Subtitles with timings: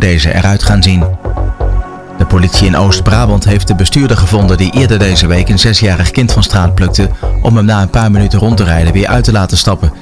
[0.00, 1.04] deze eruit gaan zien.
[2.18, 6.32] De politie in Oost-Brabant heeft de bestuurder gevonden die eerder deze week een zesjarig kind
[6.32, 7.08] van straat plukte
[7.42, 9.92] om hem na een paar minuten rond te rijden weer uit te laten stappen.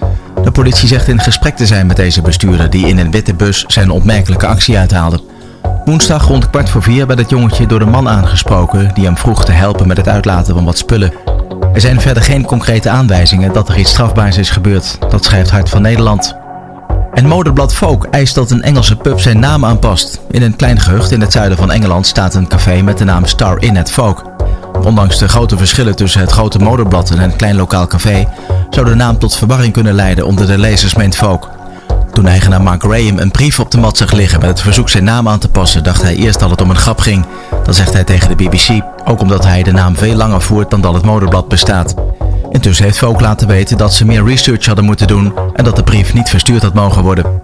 [0.45, 3.65] De politie zegt in gesprek te zijn met deze bestuurder die in een witte bus
[3.67, 5.21] zijn opmerkelijke actie uithaalde.
[5.85, 9.45] Woensdag rond kwart voor vier werd het jongetje door de man aangesproken die hem vroeg
[9.45, 11.13] te helpen met het uitlaten van wat spullen.
[11.73, 14.99] Er zijn verder geen concrete aanwijzingen dat er iets strafbaars is gebeurd.
[15.11, 16.46] Dat schrijft Hart van Nederland.
[17.17, 20.21] En modeblad Folk eist dat een Engelse pub zijn naam aanpast.
[20.31, 23.27] In een klein gehucht in het zuiden van Engeland staat een café met de naam
[23.27, 24.23] Star Inn at Folk.
[24.85, 28.29] Ondanks de grote verschillen tussen het grote modeblad en een klein lokaal café,
[28.71, 31.51] zou de naam tot verwarring kunnen leiden onder de lezers, meent Folk.
[32.13, 35.05] Toen eigenaar Mark Graham een brief op de mat zag liggen met het verzoek zijn
[35.05, 37.25] naam aan te passen, dacht hij eerst dat het om een grap ging.
[37.65, 40.81] Dat zegt hij tegen de BBC, ook omdat hij de naam veel langer voert dan
[40.81, 41.95] dat het modeblad bestaat.
[42.51, 45.83] Intussen heeft Volk laten weten dat ze meer research hadden moeten doen en dat de
[45.83, 47.41] brief niet verstuurd had mogen worden.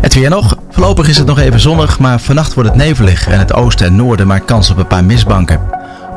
[0.00, 0.56] Het weer nog.
[0.70, 3.96] Voorlopig is het nog even zonnig, maar vannacht wordt het nevelig en het oosten en
[3.96, 5.60] noorden maakt kans op een paar mistbanken.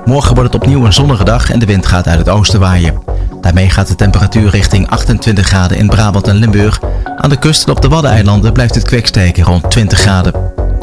[0.05, 3.01] Morgen wordt het opnieuw een zonnige dag en de wind gaat uit het oosten waaien.
[3.41, 6.79] Daarmee gaat de temperatuur richting 28 graden in Brabant en Limburg.
[7.17, 10.33] Aan de kust en op de Waddeneilanden blijft het kwik steken rond 20 graden.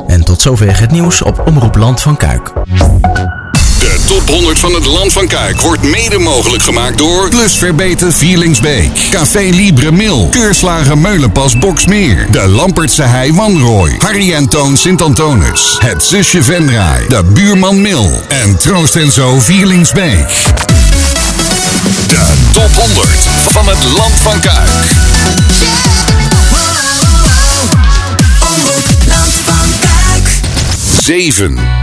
[0.06, 2.52] En tot zover het nieuws op Omroep Land van Kuik.
[3.80, 8.12] De top 100 van het Land van Kuik wordt mede mogelijk gemaakt door Plus Verbeten
[8.12, 15.76] Vierlingsbeek, Café Libre Mil, Keurslager Meulenpas Boksmeer, de Lampertse Hei Wanrooy, Harry en Toon Sint-Antonis,
[15.78, 20.28] het Zusje Vendraai, de Buurman Mil en Troost en Zo Vierlingsbeek.
[22.06, 23.08] De top 100
[23.50, 24.68] van het Land van Kuik.
[31.08, 31.79] Omroep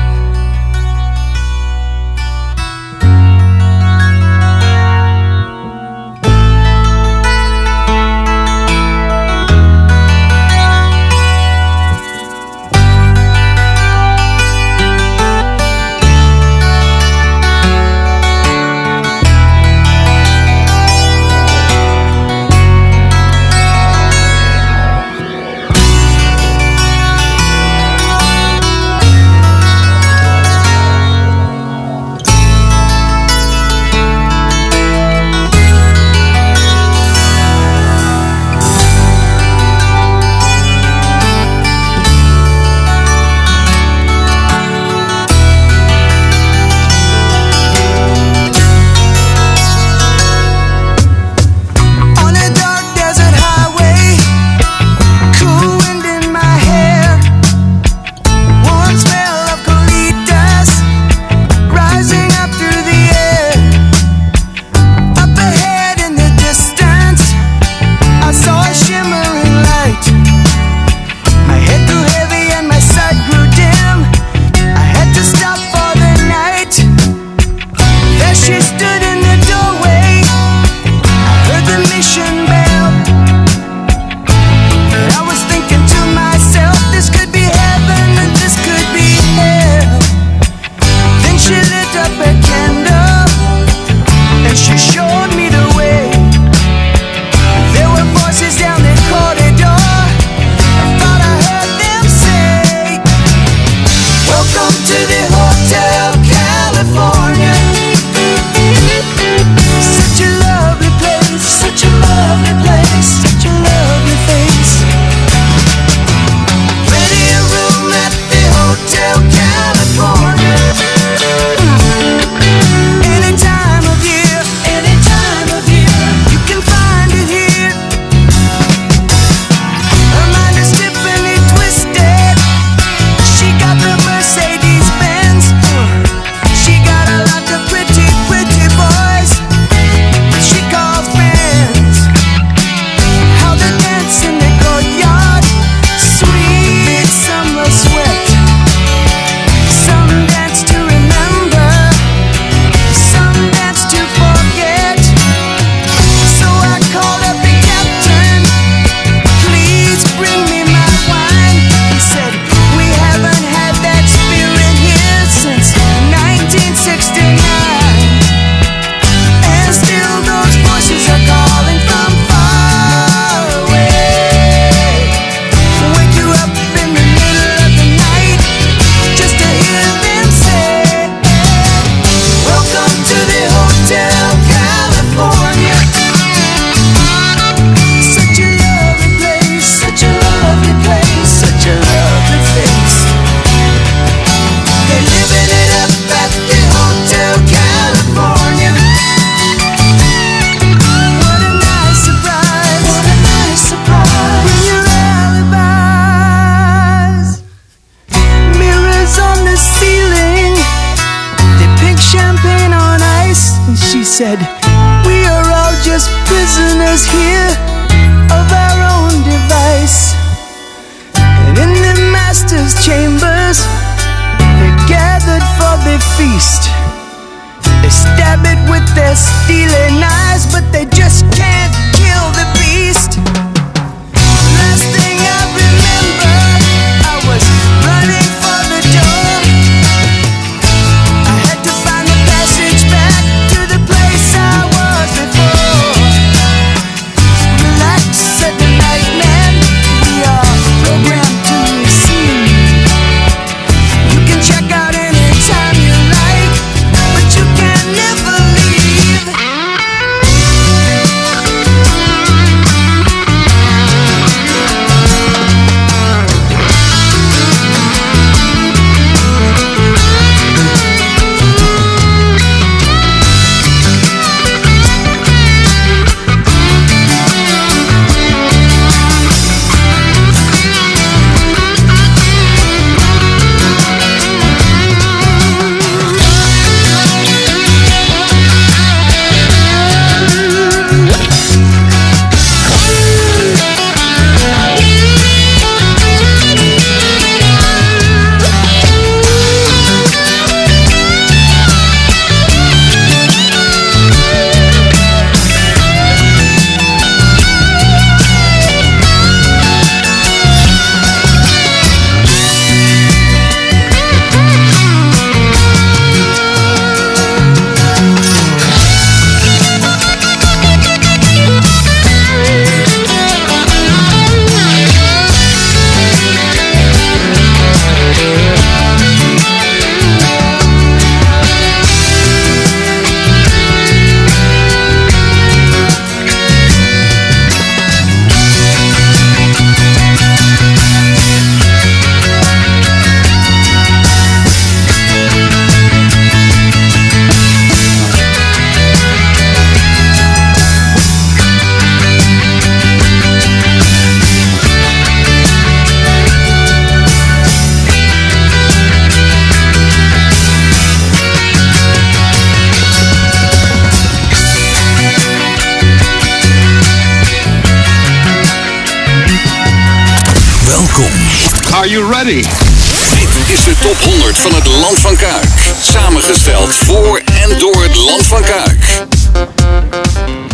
[372.27, 375.73] Dit is de top 100 van het Land van Kuik.
[375.81, 379.06] Samengesteld voor en door het Land van Kuik.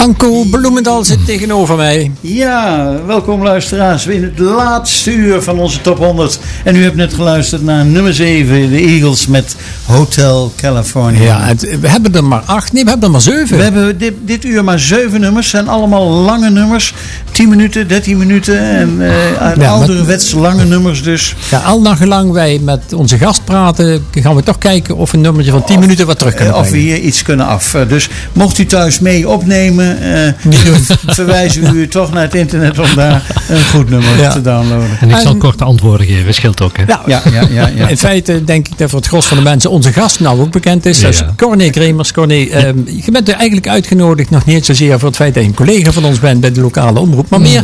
[0.07, 2.11] Anko Bloemendal zit tegenover mij.
[2.21, 4.07] Ja, welkom luisteraars.
[4.07, 6.39] In het laatste uur van onze top 100.
[6.63, 9.55] En u hebt net geluisterd naar nummer 7, de Eagles met
[9.85, 11.21] Hotel California.
[11.23, 12.73] Ja, het- we hebben er maar acht.
[12.73, 13.57] Nee, we hebben er maar zeven.
[13.57, 15.49] We hebben dit, dit uur maar zeven nummers.
[15.49, 16.93] zijn allemaal lange nummers.
[17.31, 18.59] 10 minuten, 13 minuten.
[18.59, 21.35] En eh maar- ouderwets lange nummers dus.
[21.51, 25.23] Ja, al nagelang wij met onze gast praten, gaan we toch kijken of we een
[25.23, 27.73] nummertje van 10 minuten wat terug kunnen Eh, Of we hier iets kunnen af.
[27.73, 29.92] Eh, Dus mocht u thuis mee opnemen,
[31.05, 34.31] verwijzen we u toch naar het internet om daar een goed nummer Ja.
[34.31, 34.97] te downloaden.
[34.99, 36.77] En ik zal En- korte antwoorden geven, scheelt ook.
[36.77, 36.83] Hè?
[36.87, 37.69] Ja, Ja, ja, ja.
[37.75, 37.87] ja.
[37.93, 40.51] In feite denk ik dat voor het gros van de mensen onze gast nou ook
[40.51, 41.01] bekend is.
[41.01, 41.33] Dat is Ja.
[41.37, 42.11] Corné Kremers.
[42.11, 45.49] Corné, ehm, je bent er eigenlijk uitgenodigd nog niet zozeer voor het feit dat je
[45.49, 47.29] een collega van ons bent bij de lokale omroep.
[47.29, 47.63] Maar meer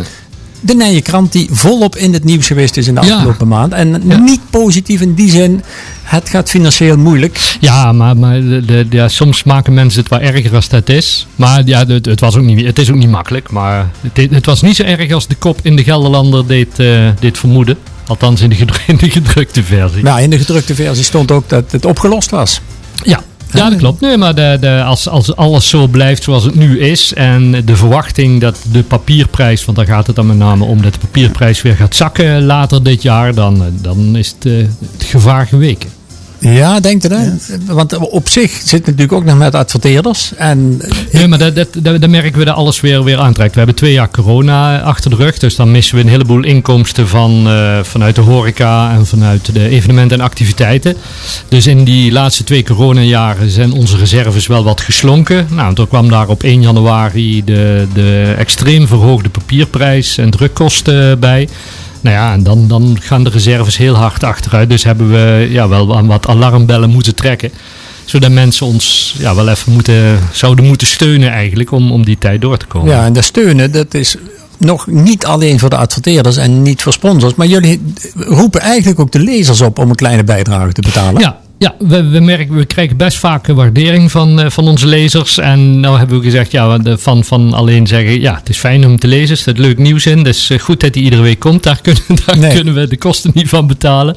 [0.60, 3.14] de Nije Krant die volop in het nieuws geweest is in de Ja.
[3.16, 3.74] afgelopen maand.
[3.74, 5.62] En niet positief in die zin,
[6.04, 7.58] het gaat financieel moeilijk.
[7.60, 11.28] Ja, maar, maar de, de- ja, soms maken mensen het wel erger als dat is.
[11.36, 13.52] Maar ja, het, het, was ook niet, het is ook niet makkelijk.
[13.52, 16.76] Maar het, het was niet zo erg als de kop in de Gelderlander deed,
[17.20, 17.78] deed vermoeden.
[18.08, 18.56] Althans in de,
[18.88, 20.04] in de gedrukte versie.
[20.04, 22.62] Nou, in de gedrukte versie stond ook dat het opgelost was.
[23.04, 23.22] Ja,
[23.54, 24.02] ja dat klopt.
[24.02, 27.76] Nee, maar de, de, als, als alles zo blijft zoals het nu is en de
[27.76, 31.62] verwachting dat de papierprijs, want daar gaat het dan met name om, dat de papierprijs
[31.62, 34.54] weer gaat zakken later dit jaar, dan, eh, dan is het, eh,
[34.98, 35.99] het gevaar geweken.
[36.40, 37.58] Ja, denk je dat?
[37.66, 40.34] Want op zich zit het natuurlijk ook nog met adverteerders.
[40.36, 40.82] En
[41.12, 43.52] Nee, maar dat, dat, dat, dat merken we dat alles weer, weer aantrekt.
[43.52, 45.38] We hebben twee jaar corona achter de rug.
[45.38, 49.70] Dus dan missen we een heleboel inkomsten van, eh, vanuit de horeca en vanuit de
[49.70, 50.96] evenementen en activiteiten.
[51.48, 55.48] Dus in die laatste twee coronajaren zijn onze reserves wel wat geslonken.
[55.50, 61.48] Nou, toen kwam daar op 1 januari de, de extreem verhoogde papierprijs en drukkosten bij.
[62.02, 64.70] Nou ja, en dan, dan gaan de reserves heel hard achteruit.
[64.70, 67.52] Dus hebben we ja, wel aan wat alarmbellen moeten trekken
[68.06, 72.42] zodat mensen ons ja, wel even moeten, zouden moeten steunen eigenlijk om, om die tijd
[72.42, 72.90] door te komen.
[72.90, 74.16] ja, en de steunen, dat is
[74.58, 77.36] nog niet alleen voor de adverteerders en niet voor sponsors.
[77.36, 77.82] Maar jullie
[78.16, 81.22] roepen eigenlijk ook de lezers op om een kleine bijdrage te betalen.
[81.22, 85.38] Ja, Ja, we, we merken, we krijgen best vaak waardering van, eh, van onze lezers.
[85.38, 89.00] En nou hebben we gezegd, ja, van, van alleen zeggen, ja, het is fijn om
[89.00, 90.24] te lezen, er staat leuk nieuws in.
[90.24, 92.54] Dus eh, goed dat hij iedere week komt, daar, kunnen, daar Nee.
[92.56, 94.16] kunnen we de kosten niet van betalen.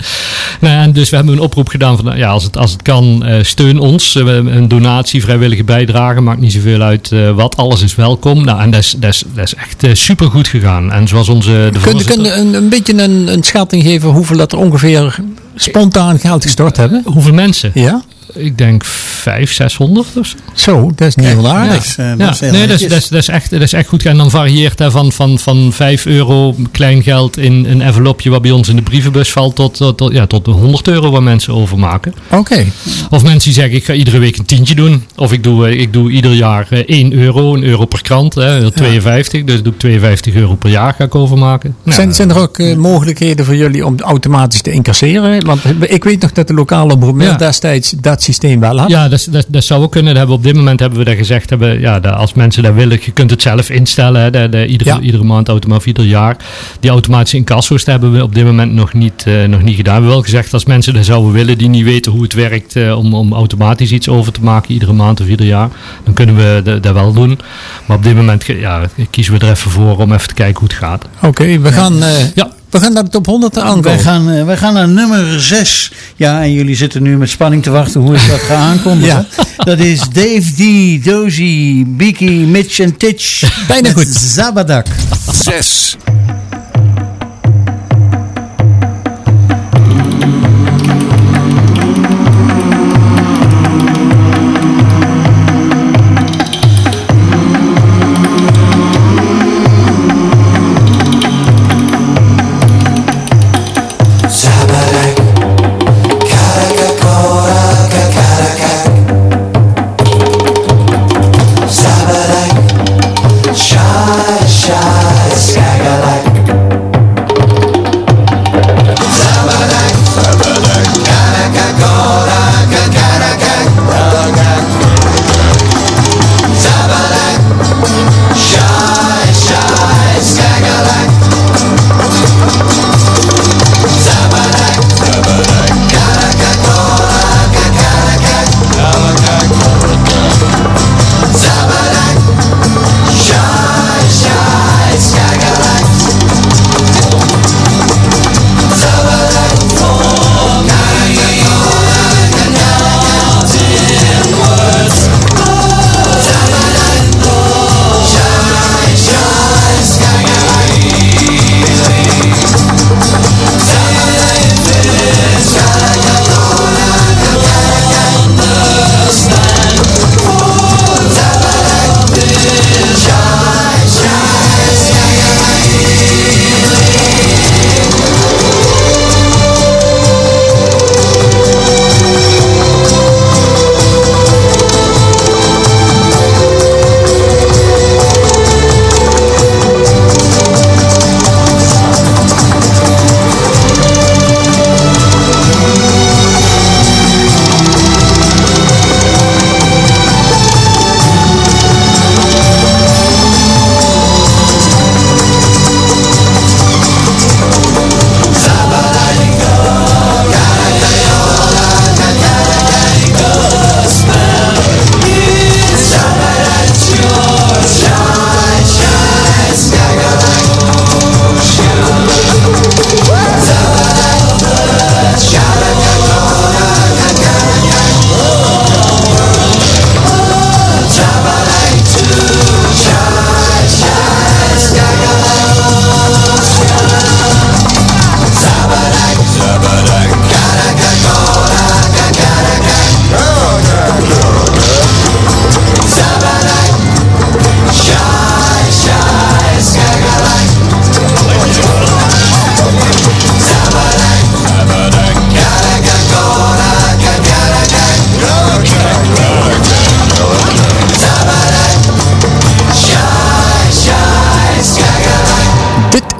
[0.60, 3.24] Nou, en dus we hebben een oproep gedaan van, ja, als het, als het kan,
[3.24, 4.14] eh, steun ons.
[4.14, 8.44] Een donatie, vrijwillige bijdrage, maakt niet zoveel uit wat, alles is welkom.
[8.44, 10.92] Nou, en dat is, dat is, dat is echt super supergoed gegaan.
[10.92, 11.50] En zoals onze...
[11.50, 14.52] De Kun je voorzitter- kun je een, een beetje een, een schatting geven hoeveel dat
[14.52, 15.16] er ongeveer
[15.54, 17.02] spontaan geld gestort hebben?
[17.04, 17.70] Hoeveel mensen?
[17.74, 18.02] Ja?
[18.34, 20.36] Ik denk 500, 600 of zo.
[20.54, 21.74] Zo, dat is niet heel aardig.
[21.74, 23.88] Dat is, eh, Ja, nee, dat is, dat, is, dat, is echt, dat is echt
[23.88, 24.06] goed.
[24.06, 28.42] En dan varieert dat van, van, van 5 euro klein geld in een envelopje wat
[28.42, 31.22] bij ons in de brievenbus valt tot, tot, tot, ja, tot de 100 euro waar
[31.22, 32.14] mensen overmaken.
[32.30, 32.64] Oké.
[33.10, 35.04] Of mensen die zeggen ik ga iedere week een tientje doen.
[35.16, 38.34] Of ik doe, eh, ik doe ieder jaar eh, 1 euro, een euro per krant.
[38.34, 41.76] Hè, 52, dus doe ik 52 euro per jaar ga ik overmaken.
[41.82, 45.46] Nou, Zijn, zijn er ook eh, mogelijkheden voor jullie om automatisch te incasseren?
[45.46, 47.36] Want ik weet nog dat de lokale omroep Ja.
[47.36, 48.90] destijds dat systeem wel had.
[48.90, 50.14] Ja, dat, dat, dat zou ook kunnen.
[50.14, 51.50] Dat hebben we op dit moment hebben we dat gezegd.
[51.50, 54.20] Hebben, ja, als mensen dat willen, je kunt het zelf instellen.
[54.22, 55.00] Hè, dat, dat iedere, Ja.
[55.00, 56.36] iedere maand automatisch, of ieder jaar.
[56.80, 59.84] Die automatische incasso's, hebben we op dit moment nog niet, eh, nog niet gedaan.
[59.94, 62.76] We hebben wel gezegd, als mensen dat zouden willen, die niet weten hoe het werkt,
[62.76, 65.68] eh, om, om automatisch iets over te maken, iedere maand of ieder jaar,
[66.04, 67.38] dan kunnen we dat- dat wel doen.
[67.86, 68.80] Maar op dit moment ja,
[69.10, 71.08] kiezen we er even voor om even te kijken hoe het gaat.
[71.22, 72.50] Oké, we, gaan, eh, Ja.
[72.72, 74.00] We gaan naar de top 100 Wij aankomen.
[74.00, 75.92] gaan, eh, wij gaan naar nummer 6.
[76.16, 79.26] Ja, en jullie zitten nu met spanning te wachten hoe ik dat ga aankondigen.
[79.56, 83.66] Dat is Dave D, Dozy, Biki, Mitch en Titch.
[83.68, 84.06] Bijna goed.
[84.06, 84.86] Zabadak.
[85.32, 85.96] 6.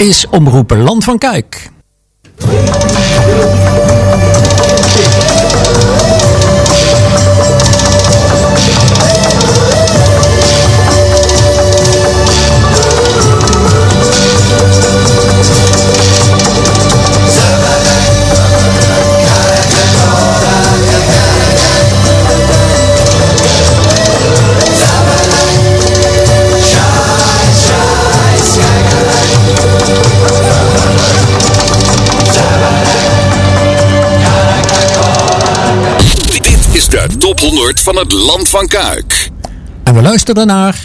[0.03, 1.72] Is Omroepen Land van Kuik.
[37.73, 39.31] Top 100 van het Land van Kuik.
[39.83, 40.85] En we luisteren naar...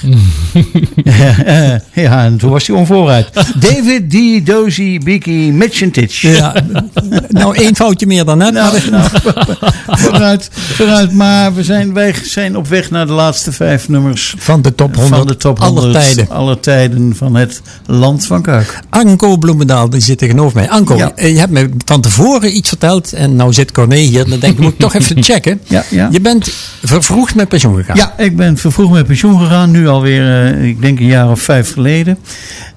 [1.03, 3.29] Eh, ja, en toen was hij onvooruit.
[3.59, 4.45] David D.
[4.45, 6.21] Dozy Biki Mitchentich.
[6.21, 6.55] Ja,
[7.29, 8.53] nou, één foutje meer dan net.
[8.53, 9.55] Nou, maar- nou,
[10.17, 11.11] vooruit, vooruit.
[11.13, 14.95] Maar we zijn, wij zijn op weg naar de laatste vijf nummers Van de top
[14.95, 16.29] 100, van de top 100 aller tijden.
[16.29, 18.79] aller tijden van het land van Kuik.
[18.89, 20.69] Anko Bloemendaal, die zit tegenover mij.
[20.69, 21.11] Anko, Ja.
[21.15, 23.13] eh, je hebt me van tevoren iets verteld.
[23.13, 24.29] En nou zit Corné hier.
[24.29, 25.61] Dan denk ik, moet ik toch even checken.
[25.63, 26.07] Ja, ja.
[26.11, 26.49] Je bent
[26.83, 27.95] vervroegd met pensioen gegaan.
[27.95, 29.71] Ja, ik ben vervroegd met pensioen gegaan.
[29.71, 32.17] Nu alweer, eh, ik denk een jaar of vijf geleden.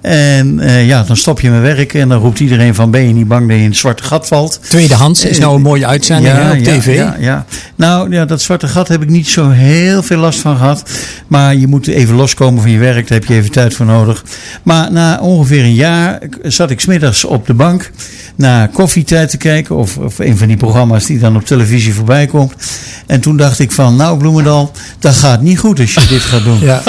[0.01, 3.13] En eh, ja, dan stop je met werken en dan roept iedereen van ben je
[3.15, 4.61] niet bang dat je in het zwarte gat valt.
[4.69, 6.97] Tweedehands is nou een mooie uitzending hè, op tv.
[6.97, 7.45] Ja, ja.
[7.75, 10.91] Nou, ja, dat zwarte gat heb ik niet zo heel veel last van gehad.
[11.27, 13.09] Maar je moet even loskomen van je werk.
[13.09, 14.25] Daar heb je even tijd voor nodig.
[14.63, 17.91] Maar na ongeveer een jaar zat ik smiddags op de bank
[18.37, 19.77] naar koffietijd te kijken.
[19.77, 22.55] Of, of een van die programma's die dan op televisie voorbij komt.
[23.07, 26.45] En toen dacht ik van, nou Bloemendaal, dat gaat niet goed als je dit gaat
[26.45, 26.59] doen.
[26.71, 26.83] Ja.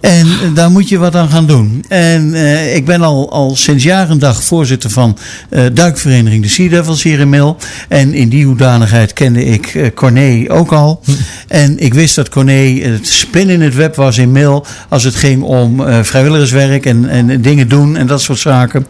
[0.00, 1.84] En eh, daar moet je wat aan gaan doen.
[1.88, 5.18] En eh, ik ben al, al sinds jaar en dag voorzitter van
[5.50, 7.56] eh duikvereniging de Sea Devils hier in Mil.
[7.88, 11.00] En in die hoedanigheid kende ik eh, Corné ook al.
[11.48, 15.14] En ik wist dat Corné het spin in het web was in Mil als het
[15.14, 18.86] ging om eh, vrijwilligerswerk en, en dingen doen en dat soort zaken.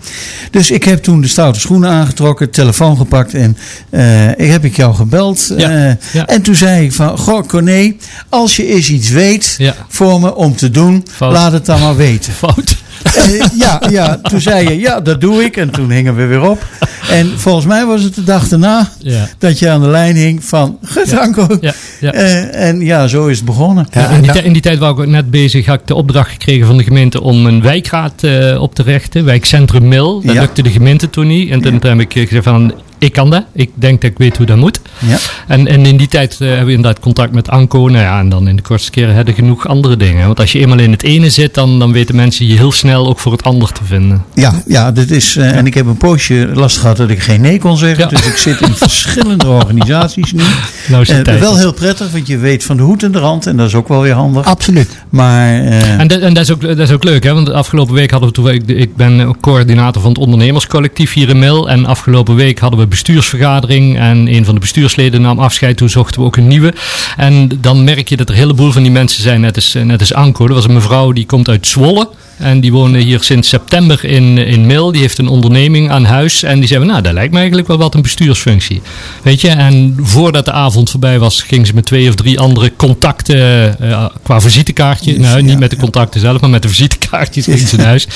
[0.50, 3.56] Dus ik heb toen de stoute schoenen aangetrokken, telefoon gepakt en
[3.90, 5.52] eh, ik heb ik jou gebeld.
[5.56, 6.26] Ja, ja.
[6.26, 7.94] En toen zei ik van, goh Corné,
[8.28, 9.74] als je eens iets weet Ja.
[9.88, 11.32] voor me om te doen, Fout.
[11.32, 12.32] laat het dan maar weten.
[12.44, 12.76] Fout.
[13.16, 15.56] Eh, ja, ja, toen zei je, ja, dat doe ik.
[15.56, 16.66] En toen hingen we weer op.
[17.10, 19.28] En volgens mij was het de dag daarna Ja.
[19.38, 21.46] dat je aan de lijn hing van, Franco.
[21.60, 22.12] Ja, ja.
[22.12, 23.86] Eh, en ja, zo is het begonnen.
[23.90, 26.30] Ja, in, die in die tijd was ik ook net bezig, had ik de opdracht
[26.30, 29.24] gekregen van de gemeente om een wijkraad eh, op te richten.
[29.24, 30.22] Wijkcentrum Mil.
[30.22, 30.40] Dat Ja.
[30.40, 31.50] lukte de gemeente toen niet.
[31.50, 33.44] En toen heb ik gezegd van, ik kan dat.
[33.52, 34.80] Ik denk dat ik weet hoe dat moet.
[34.98, 35.16] Ja.
[35.46, 37.88] En, en in die tijd eh, hebben we inderdaad contact met Anko.
[37.88, 40.26] Nou ja, en dan in de kortste keren hebben we genoeg andere dingen.
[40.26, 43.08] Want als je eenmaal in het ene zit, dan, dan weten mensen je heel snel
[43.08, 44.24] ook voor het ander te vinden.
[44.34, 47.40] Ja, ja, dit is, eh, en ik heb een poosje last gehad dat ik geen
[47.40, 48.04] nee kon zeggen.
[48.04, 48.08] Ja.
[48.10, 50.42] Dus ik zit in verschillende organisaties nu.
[50.88, 53.18] Nou is het Eh, wel heel prettig, want je weet van de hoed en de
[53.18, 53.46] rand.
[53.46, 54.44] En dat is ook wel weer handig.
[54.46, 54.88] Absoluut.
[55.08, 57.34] Maar eh, En, dat, en dat, is ook, dat is ook leuk, hè?
[57.34, 61.12] want de afgelopen week hadden we toen, ik, ik ben ook coördinator van het ondernemerscollectief
[61.12, 61.68] hier in Mil.
[61.70, 65.76] En afgelopen week hadden we bestuursvergadering en een van de bestuursleden nam afscheid.
[65.76, 66.74] Toen zochten we ook een nieuwe.
[67.16, 70.00] En dan merk je dat er een heleboel van die mensen zijn, net als, net
[70.00, 70.46] als Anko.
[70.46, 72.08] Er was een mevrouw die komt uit Zwolle.
[72.38, 74.92] En die woonde hier sinds september in, in Mil.
[74.92, 76.42] Die heeft een onderneming aan huis.
[76.42, 78.82] En die zei, nou, dat lijkt me eigenlijk wel wat een bestuursfunctie.
[79.22, 82.72] Weet je, en voordat de avond voorbij was, ging ze met twee of drie andere
[82.76, 85.18] contacten eh, qua visitekaartje.
[85.18, 88.06] Nou, niet met de contacten zelf, maar met de visitekaartjes ging ze naar huis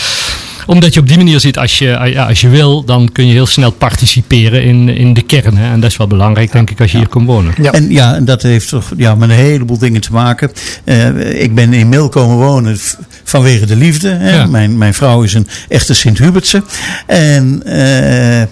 [0.67, 3.33] omdat je op die manier ziet, als je, ja, als je wil, dan kun je
[3.33, 5.57] heel snel participeren in, in de kern.
[5.57, 5.73] Hè?
[5.73, 7.55] En dat is wel belangrijk, denk ik, als je hier komt wonen.
[7.63, 7.73] Ja.
[7.73, 10.51] En ja, en dat heeft toch ja, met een heleboel dingen te maken.
[10.85, 12.79] Eh, ik ben in Mil komen wonen
[13.25, 14.09] vanwege de liefde.
[14.09, 14.37] Hè.
[14.37, 14.47] Ja.
[14.47, 16.63] Mijn, mijn vrouw is een echte Sint-Hubertse.
[17.07, 18.43] En eh,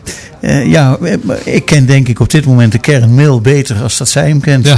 [0.40, 0.98] eh, ja,
[1.44, 4.40] ik ken denk ik op dit moment de kern Mil beter als dat zij hem
[4.40, 4.66] kent.
[4.66, 4.76] Ja.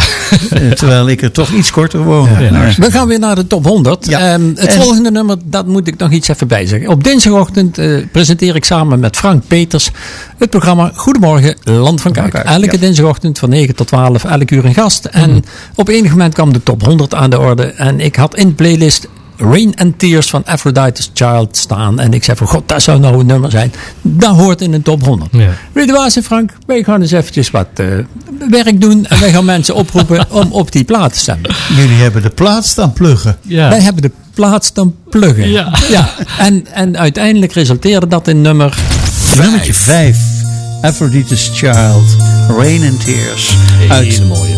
[0.51, 2.29] Eh, terwijl ik er toch iets korter woon.
[2.41, 2.51] Ja.
[2.51, 4.07] Maar- We gaan weer naar de top 100.
[4.07, 4.33] Ja.
[4.33, 6.89] Ehm, het En- volgende nummer, dat moet ik nog iets even bijzeggen.
[6.91, 9.91] Op dinsdagochtend eh, presenteer ik samen met Frank Peters
[10.39, 12.31] het programma Goedemorgen Land van Kuik.
[12.31, 12.79] Kuik, Elke ja.
[12.79, 15.05] dinsdagochtend van 9 tot 12, elk uur een gast.
[15.05, 15.45] En
[15.75, 17.63] op enig moment kwam de top 100 aan de orde.
[17.65, 19.09] En ik had in de playlist
[19.43, 22.01] Rain and Tears van Aphrodite's Child staan.
[22.01, 23.73] En ik zei van god, dat zou nou een nummer zijn.
[24.03, 25.31] Dat hoort in de top 100.
[25.33, 25.49] Ja.
[25.73, 26.53] Weet je waar ze Frank?
[26.67, 27.87] Wij gaan eens eventjes wat eh,
[28.51, 29.07] werk doen.
[29.07, 31.51] En wij gaan mensen oproepen om op die plaat te stemmen.
[31.77, 33.37] Jullie hebben de plaats staan pluggen.
[33.43, 33.69] Ja.
[33.69, 35.51] Wij hebben de plaats dan pluggen.
[35.51, 35.73] Ja.
[35.89, 36.09] ja.
[36.39, 38.77] En, en uiteindelijk resulteerde dat in nummer.
[39.37, 40.19] Nummertje 5.
[40.83, 42.17] Aphrodite's Child.
[42.49, 43.57] Rain and Tears.
[43.89, 44.57] Uit, mooie.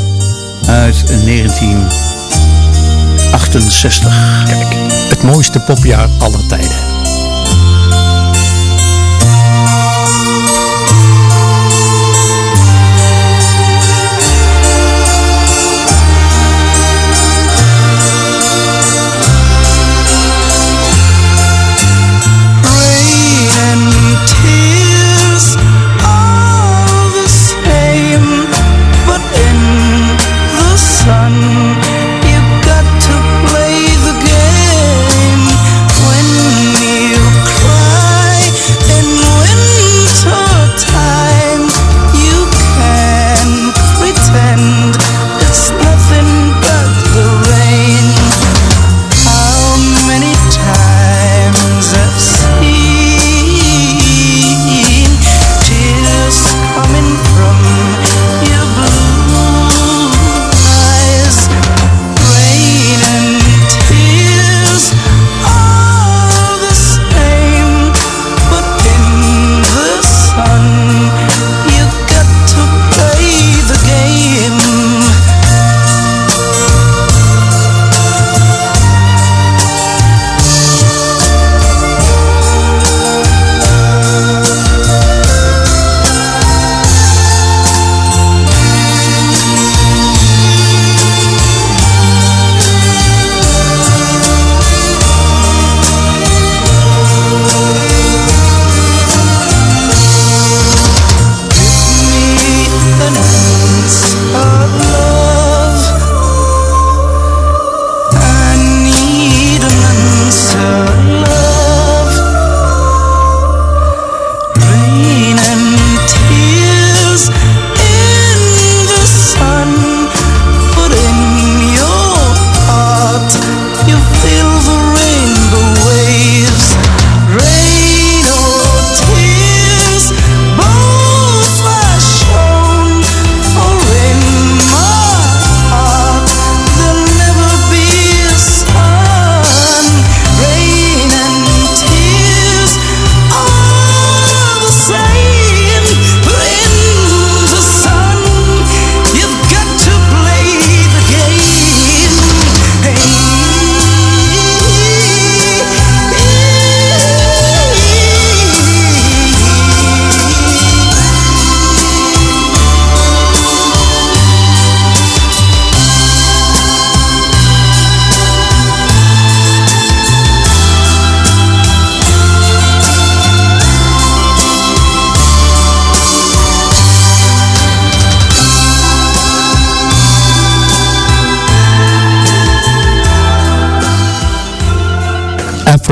[0.66, 1.04] uit
[3.34, 4.44] 1968.
[4.44, 6.93] Kijk, het mooiste popjaar aller tijden.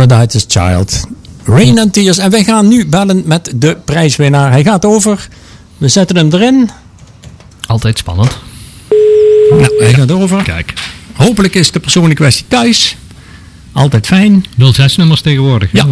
[0.03, 1.05] Aphrodite's Child.
[1.45, 2.19] Rain and Tears.
[2.19, 4.51] En wij gaan nu bellen met de prijswinnaar.
[4.51, 5.29] Hij gaat over.
[5.79, 6.71] We zetten hem erin.
[7.67, 8.39] Altijd spannend.
[9.51, 10.43] Nou, hij gaat over.
[10.43, 10.73] Kijk.
[11.13, 12.97] Hopelijk is de persoon in kwestie thuis.
[13.73, 14.45] Altijd fijn.
[14.59, 15.71] 06 nummers tegenwoordig.
[15.73, 15.79] hè?
[15.79, 15.87] Ja.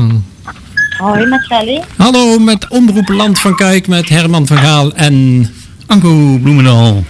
[0.99, 1.83] Hoi, met Sally.
[1.97, 5.47] Hallo, met Omroep Land van Kijk met Herman van Gaal en...
[5.87, 7.05] Anko Bloemendaal.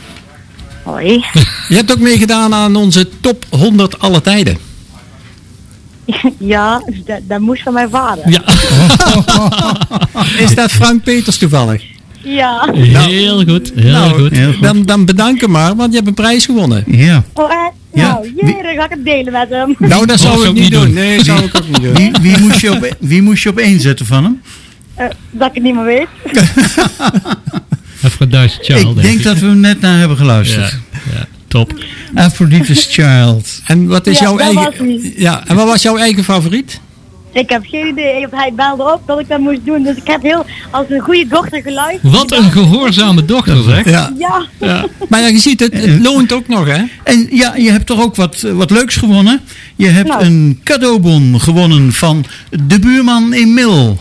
[0.83, 1.25] Hoi.
[1.69, 4.70] Je hebt ook meegedaan aan onze top 100 alle tijden.
[6.39, 8.31] Ja, dat, dat moest van mijn vader.
[8.31, 8.43] Ja.
[10.45, 11.83] Is dat Frank Peters toevallig?
[12.23, 12.69] Ja.
[12.73, 13.73] Heel goed.
[13.75, 14.31] Heel nou, goed.
[14.37, 14.63] Heel goed.
[14.63, 16.85] Dan, dan bedank hem maar, want je hebt een prijs gewonnen.
[16.87, 17.25] Ja.
[17.35, 17.59] Oh, eh,
[17.95, 18.13] Ja.
[18.13, 19.75] nou, jee, dan ga ik het delen met hem.
[19.79, 20.85] Nou, dat zou ik ik niet doen.
[20.85, 20.93] doen.
[20.95, 21.95] Nee, zou ik ook niet doen.
[21.95, 24.41] Wie, wie, moest je op, wie moest je op één zetten van hem?
[24.95, 26.07] Eh, dat ik het niet meer weet.
[28.05, 28.97] Aphrodite's Child.
[28.97, 30.79] ik denk dat we hem net naar hebben Ja, geluisterd.
[31.15, 31.73] ja, top.
[32.15, 33.61] Aphrodite's Child.
[33.67, 35.13] En wat is Ja, jouw eigen...
[35.17, 36.81] Ja, en wat was jouw eigen favoriet?
[37.33, 38.27] Ik heb geen idee.
[38.31, 39.83] Hij belde op dat ik dat moest doen.
[39.83, 42.13] Dus ik heb heel als een goede dochter geluisterd.
[42.13, 43.85] Wat een gehoorzame dochter zeg.
[43.85, 44.13] Ja.
[44.19, 44.47] Ja.
[44.61, 44.85] Ja.
[45.09, 46.83] Maar ja, je ziet, het, het loont ook nog, hè?
[47.05, 49.41] En ja, je hebt toch ook wat, eh, wat leuks gewonnen.
[49.77, 50.25] Je hebt Nou.
[50.25, 52.25] een cadeaubon gewonnen van
[52.67, 54.01] de buurman in Mil.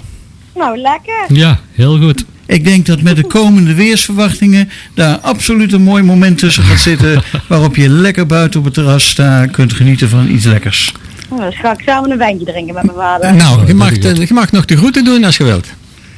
[0.56, 1.26] Nou, lekker.
[1.38, 2.26] Ja, heel goed.
[2.50, 7.22] Ik denk dat met de komende weersverwachtingen daar absoluut een mooi moment tussen gaat zitten.
[7.48, 10.92] waarop je lekker buiten op het terras staan kunt genieten van iets lekkers.
[11.30, 13.34] Nou, dan ga ik samen een wijntje drinken met mijn vader.
[13.36, 15.68] Nou, je mag, de- je mag nog de groeten doen als je wilt.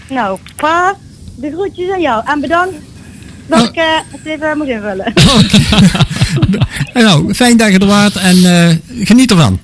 [0.10, 0.96] Nou, pa,
[1.36, 2.24] de groetjes aan jou.
[2.26, 2.74] En bedankt
[3.48, 5.14] dat ik eh, het even moet invullen.
[7.04, 8.38] Nou, fijn dat je er waart en
[8.70, 9.60] eh, geniet ervan.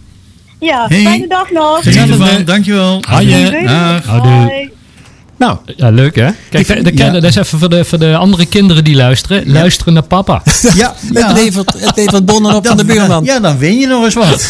[0.60, 1.02] Ja, Hey.
[1.02, 1.80] fijne dag nog.
[1.84, 3.02] Geniet ervan, dankjewel.
[3.02, 4.06] Dag.
[4.06, 4.32] Houdoe.
[4.32, 4.70] Hoi.
[5.38, 6.30] Nou, Ja, leuk hè?
[6.50, 7.10] Kijk, vind- de, de, ja.
[7.12, 9.52] dat is even voor de, voor de andere kinderen die luisteren.
[9.52, 10.42] Luisteren naar papa.
[10.76, 13.24] Ja, het, levert, het levert bonnen op van de buurman.
[13.24, 14.50] Ja, dan win je nog eens wat.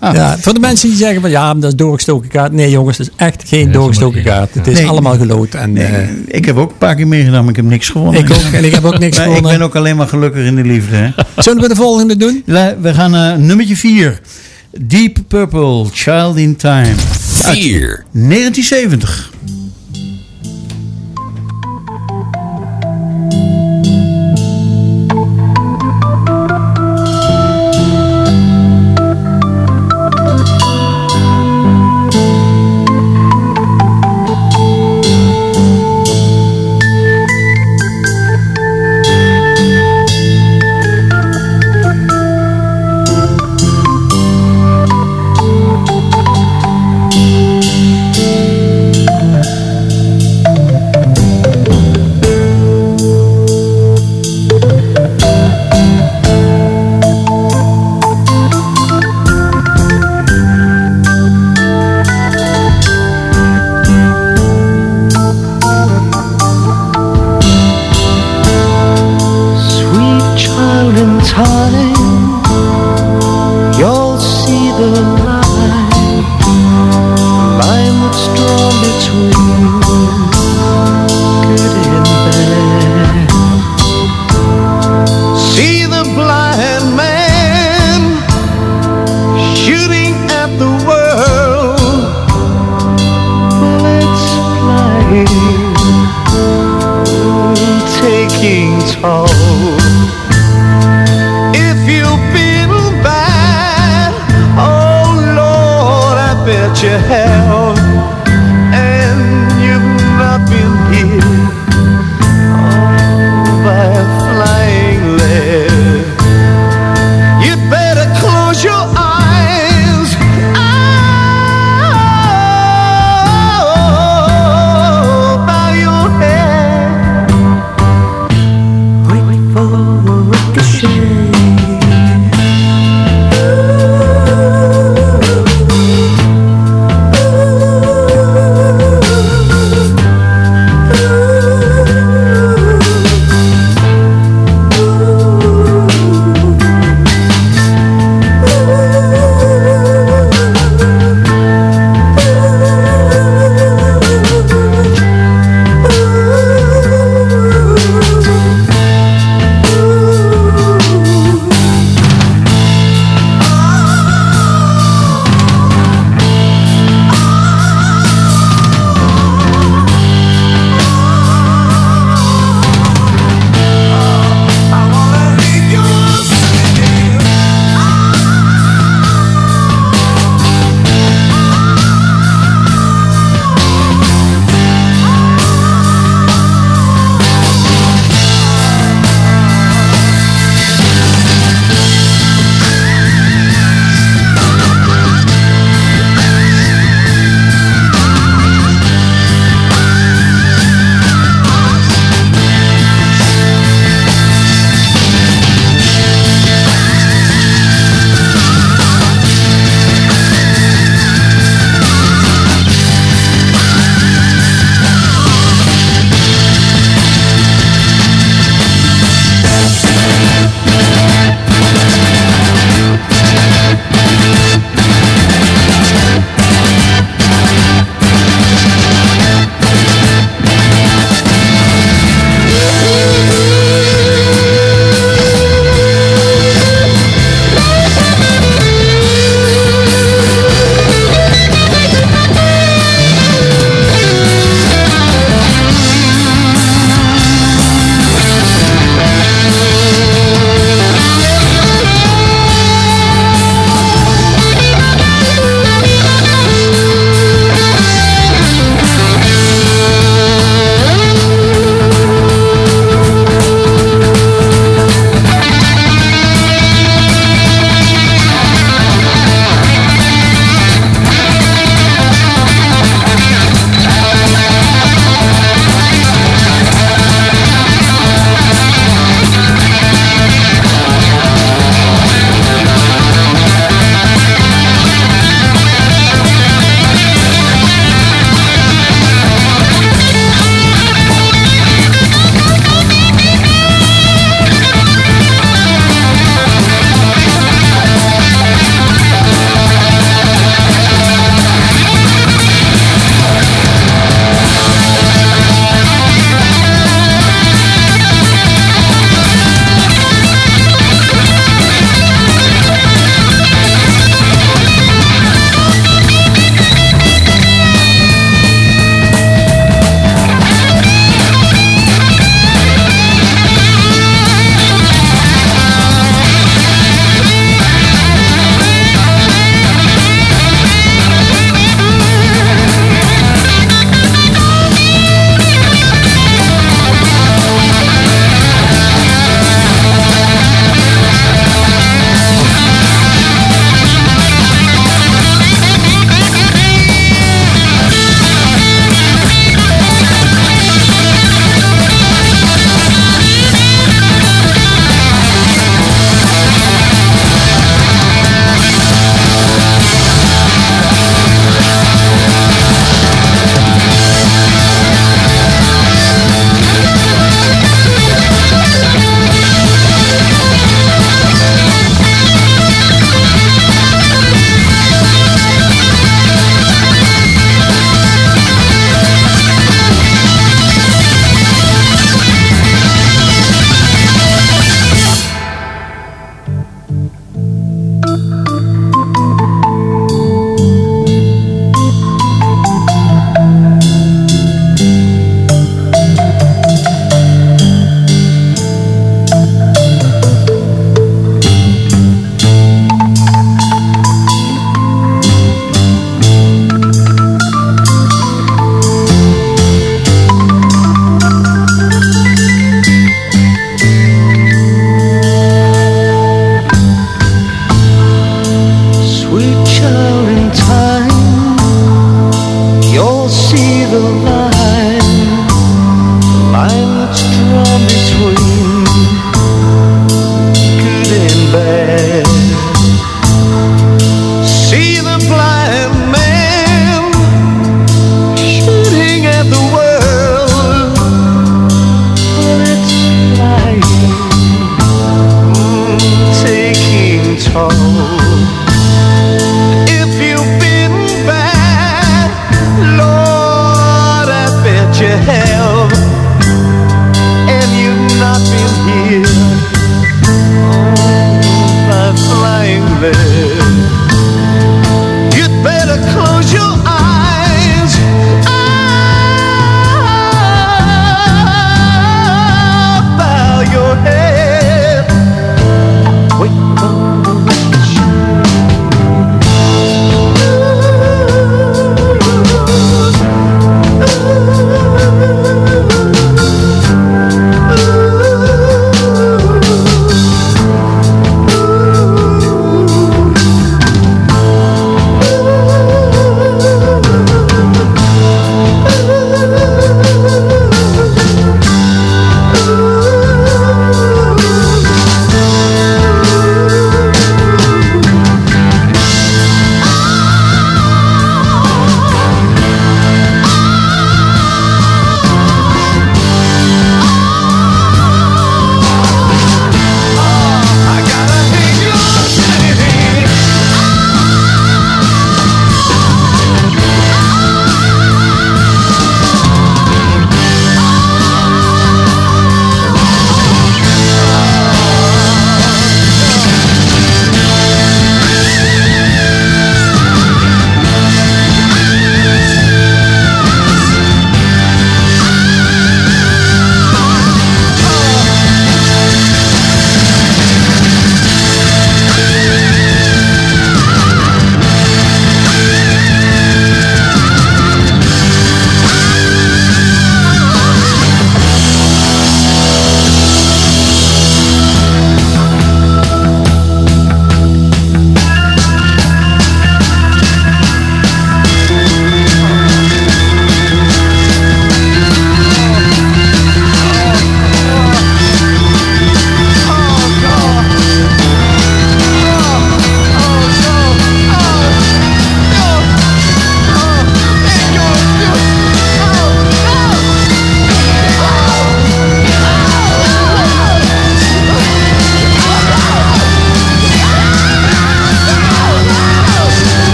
[0.12, 2.52] Ja, voor de mensen die zeggen van ja, maar dat is doorgestoken kaart.
[2.52, 4.54] Nee jongens, dat is echt geen doorgestoken kaart.
[4.54, 4.86] Het is Nee.
[4.88, 5.54] allemaal geloot.
[5.54, 8.20] En, Nee, eh, ik heb ook een paar keer meegedaan, maar ik heb niks gewonnen.
[8.20, 8.52] ik ook.
[8.52, 9.58] En ik heb ook niks Maar ik gewonnen.
[9.58, 10.96] ben ook alleen maar gelukkig in de liefde.
[10.96, 11.08] Hè.
[11.42, 12.42] Zullen we de volgende doen?
[12.80, 14.20] We gaan naar nummertje 4.
[14.80, 16.92] Deep Purple, Child in Time.
[17.44, 18.04] Uit 4.
[18.12, 19.30] 1970.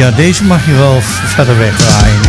[0.00, 2.20] Ja, deze mag je wel verder wegdraaien.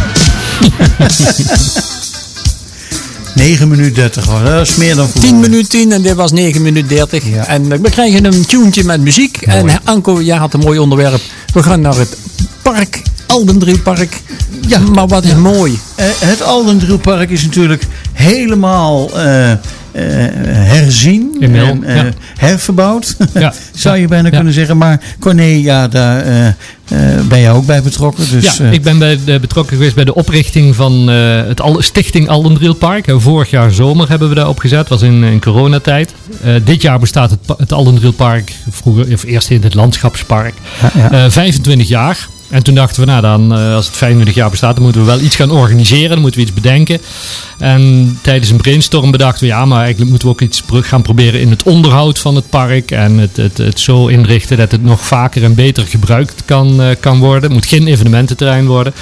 [3.36, 5.22] 9 minuten 30 hoor, dat is meer dan voor.
[5.22, 7.26] 10 minuten 10 en dit was 9 minuten 30.
[7.28, 7.47] Ja.
[7.47, 9.38] En eh, we krijgen een tuentje met muziek.
[9.41, 11.22] En Anko, jij had een mooi onderwerp.
[11.53, 12.17] We gaan naar het
[12.61, 14.22] park, Aldendrielpark.
[14.67, 15.80] Ja, maar wat is mooi.
[15.95, 19.57] Eh, het Aldendrielpark is natuurlijk helemaal eh, eh,
[20.53, 22.09] herzien en eh, ja.
[22.38, 23.53] herverbouwd, Ja.
[23.74, 24.36] zou je bijna Ja.
[24.36, 24.78] kunnen zeggen.
[24.78, 26.53] Maar Corné, ja, daar eh, eh,
[27.30, 28.30] ben jij ook bij betrokken.
[28.32, 31.62] Dus, ja, eh, ik ben bij de, betrokken geweest bij de oprichting van eh, het
[31.62, 32.30] Al- Stichting
[33.22, 36.14] vorig jaar zomer hebben we dat opgezet, was in, in coronatijd.
[36.44, 41.12] Eh, dit jaar bestaat het, het Aldendrielpark, vroeger, of eerst in het Landschapspark, ja, ja.
[41.26, 42.28] eh, 25 jaar.
[42.52, 45.08] En toen dachten we, nou dan, eh, als het 25 jaar bestaat, dan moeten we
[45.08, 46.10] wel iets gaan organiseren.
[46.10, 47.02] Dan moeten we iets bedenken.
[47.58, 51.39] En tijdens een brainstorm bedachten we, ja, maar eigenlijk moeten we ook iets gaan proberen
[51.39, 52.91] in het onderhoud van het park.
[52.91, 56.95] En het, het, het zo inrichten dat het nog vaker en beter gebruikt kan, eh,
[56.99, 57.43] kan worden.
[57.43, 58.93] Het moet geen evenemententerrein worden.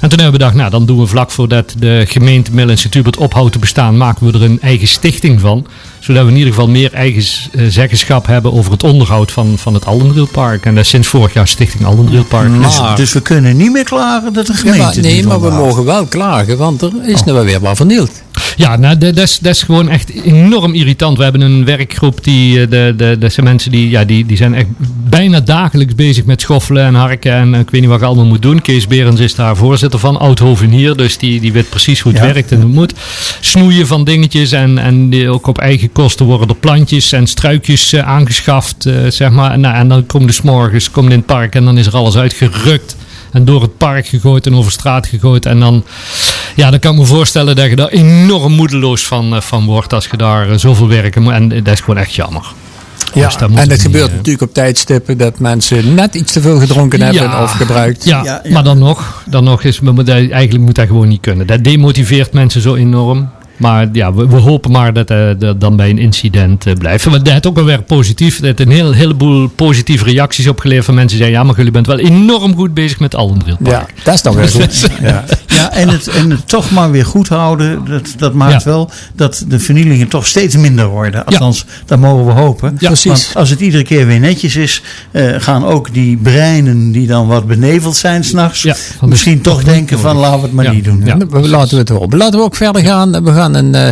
[0.00, 3.18] En toen hebben we bedacht, nou dan doen we vlak voordat de gemeente Middel en
[3.18, 5.66] ophoudt te bestaan, maken we er een eigen stichting van.
[6.08, 9.74] Zodat we in ieder geval meer eigen eh, zeggenschap hebben over het onderhoud van, van
[9.74, 10.64] het Aldendrielpark.
[10.66, 12.62] En dat is sinds vorig jaar Stichting Aldendrielpark.
[12.62, 15.40] dus, maar- dus we kunnen niet meer klagen dat de Ja, gemeente maar- nee, maar
[15.40, 18.10] we mogen wel klagen, want er is nu wel weer wat vernield.
[18.56, 21.16] Ja, nou, dat, is, dat is gewoon echt enorm irritant.
[21.16, 24.36] We hebben een werkgroep, die, eh, de, de, dat zijn mensen die, ja, die, die
[24.36, 24.66] zijn echt
[25.08, 27.32] bijna dagelijks bezig met schoffelen en harken.
[27.32, 28.60] En eh, ik weet niet wat je allemaal moet doen.
[28.62, 30.96] Kees Berends is daar voorzitter van, oud-hovenier.
[30.96, 32.32] Dus die, die weet precies hoe het Ja.
[32.32, 32.92] werkt en hoe het moet.
[33.40, 37.92] Snoeien van dingetjes en, en die ook op eigen kosten worden er plantjes en struikjes
[37.92, 38.88] eh, aangeschaft.
[39.08, 39.58] zeg maar.
[39.58, 42.16] Nou, en dan komen de s'morgens, komen in het park en dan is er alles
[42.16, 42.96] uitgerukt.
[43.32, 45.46] En door het park gegooid en over straat gegooid.
[45.46, 45.84] En dan,
[46.56, 49.92] ja, dan kan ik me voorstellen dat je daar enorm moedeloos van, eh, van wordt
[49.92, 51.32] als je daar eh, zoveel werken moet.
[51.32, 52.52] En dat is gewoon echt jammer.
[53.14, 56.40] Ja, Dus en het niet, gebeurt eh, natuurlijk op tijdstippen dat mensen net iets te
[56.40, 58.04] veel gedronken hebben of gebruikt.
[58.04, 58.52] Ja, Ja, ja.
[58.52, 61.46] maar dan nog, dan nog is, dat- eigenlijk moet dat gewoon niet kunnen.
[61.46, 63.28] Dat demotiveert mensen zo enorm.
[63.58, 67.04] Maar ja, we, we hopen maar dat eh, dat dan bij een incident eh, blijft.
[67.04, 68.36] Want dat heeft ook wel weer positief.
[68.36, 71.42] Het heeft een heel, heleboel positieve reacties opgeleverd van mensen die zeggen...
[71.42, 73.92] ja, maar jullie bent wel enorm goed bezig met Allendrielpark.
[73.96, 74.88] Ja, dat is dan weer goed.
[75.02, 78.70] Ja, ja en, het, en het toch maar weer goed houden, dat, dat maakt Ja.
[78.70, 81.24] wel dat de vernielingen toch steeds minder worden.
[81.24, 82.76] Althans, dat mogen we hopen.
[82.78, 83.04] Ja, precies.
[83.12, 87.26] Want als het iedere keer weer netjes is, eh, gaan ook die breinen die dan
[87.26, 90.70] wat beneveld zijn s'nachts, Ja, misschien toch denken van laten we het maar Ja.
[90.72, 91.02] niet doen.
[91.04, 91.16] Ja.
[91.16, 92.16] We- Laten we het horen.
[92.18, 93.24] Laten we ook verder gaan.
[93.24, 93.88] We gaan een, eh,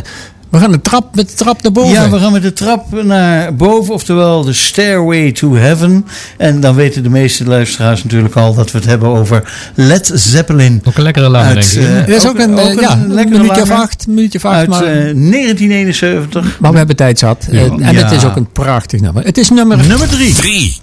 [0.50, 1.92] we gaan een trap met de trap naar boven.
[1.92, 6.06] Ja, we gaan met de trap naar boven, oftewel de Stairway to Heaven.
[6.36, 10.80] En dan weten de meeste luisteraars natuurlijk al dat we het hebben over Led Zeppelin.
[10.84, 11.92] Ook een lekkere lange, Uit, denk ik.
[11.92, 14.06] eh, Dat is ook, een, eh, ja, een lekkere minuutje of acht.
[14.06, 16.58] minuutje of acht Uit maar, eh, 1971.
[16.60, 17.46] maar we hebben tijd zat.
[17.50, 18.02] Eh, en Ja.
[18.02, 19.24] het is ook een prachtig nummer.
[19.24, 19.76] Het is nummer...
[19.86, 20.34] Nummer 3.
[20.34, 20.76] 3.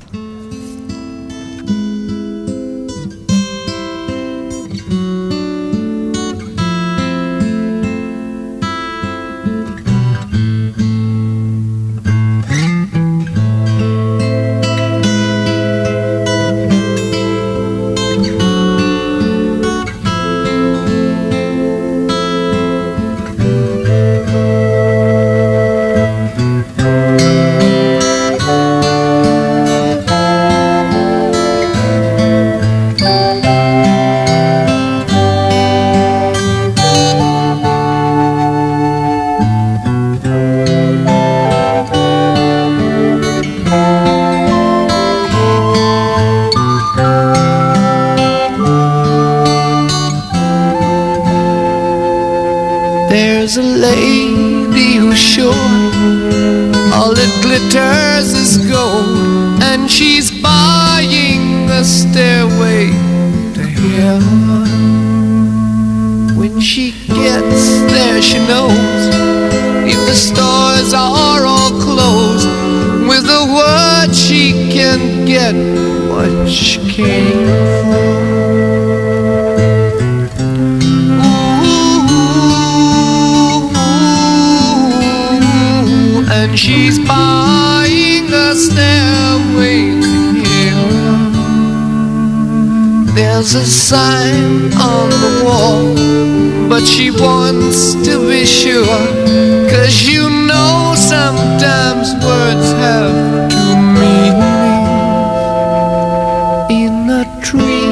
[107.24, 107.88] A tree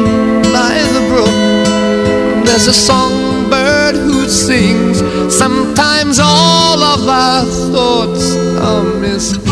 [0.52, 4.98] by the brook, there's a songbird who sings.
[5.34, 9.51] Sometimes all of our thoughts are misgiven.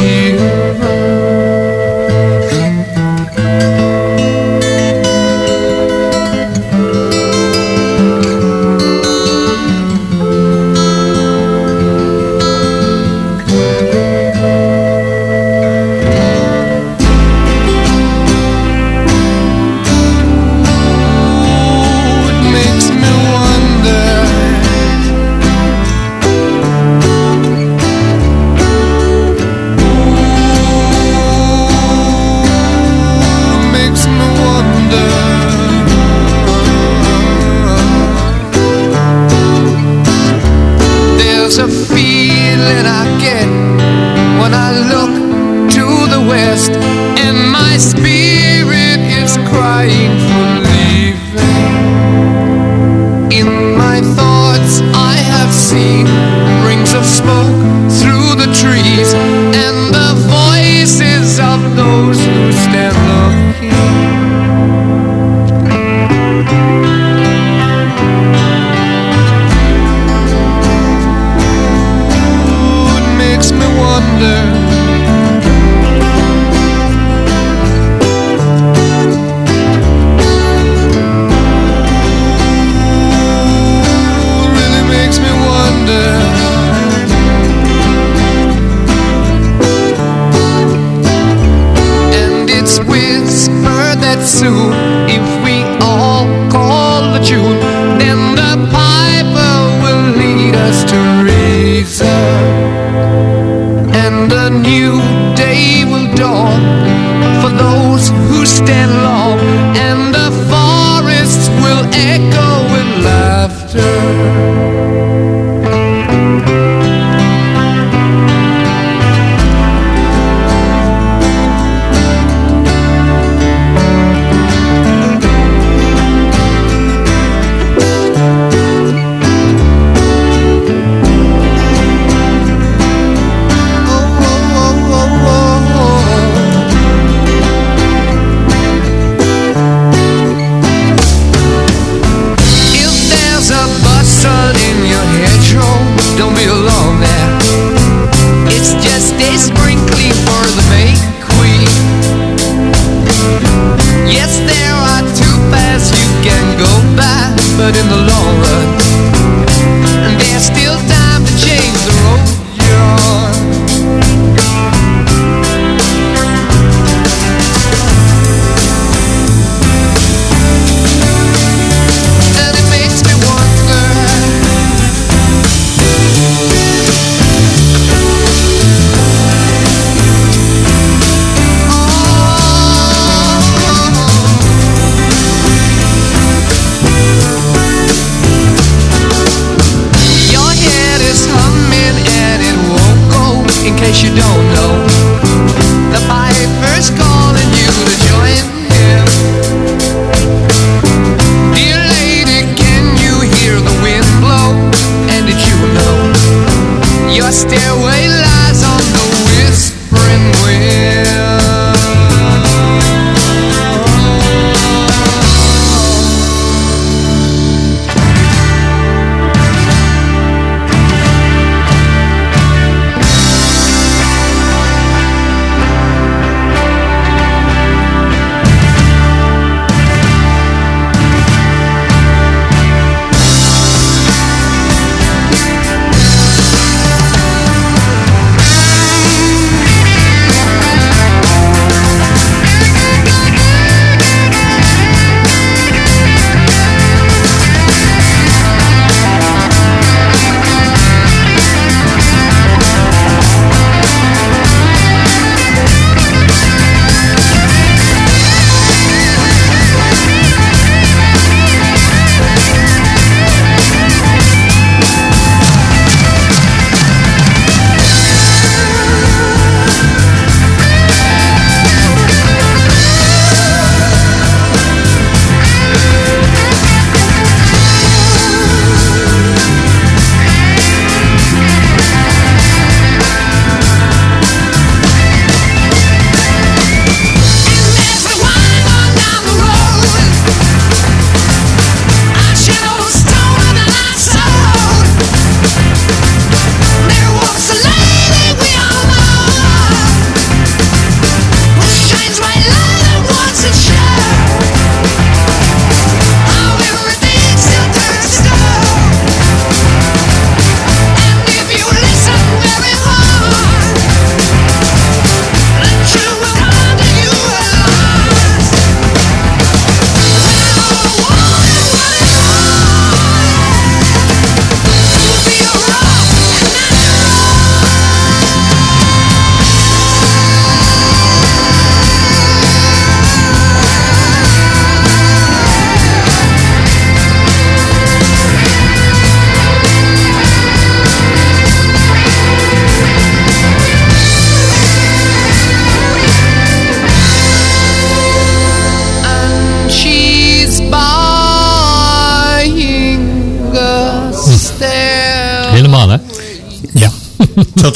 [108.66, 109.19] stand alone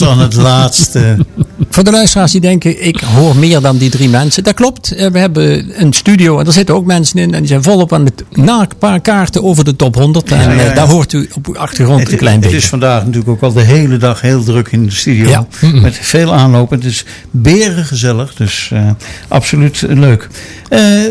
[0.10, 1.18] Aan het laatste.
[1.70, 4.44] Voor de luisteraars die denken, ik hoor meer dan die drie mensen.
[4.44, 4.92] Dat klopt.
[4.92, 7.34] Eh, We hebben een studio en er zitten ook mensen in.
[7.34, 10.32] En die zijn volop aan het na een paar kaarten over de top 100.
[10.32, 10.74] En Ja, ja, eh, ja.
[10.74, 12.58] daar hoort u op uw achtergrond Het, een klein het beetje.
[12.58, 15.48] is vandaag natuurlijk ook al de hele dag heel druk in de studio.
[15.74, 16.70] Met veel aanloop.
[16.70, 18.34] Het is berengezellig.
[18.34, 18.90] Dus eh,
[19.28, 20.28] absoluut leuk.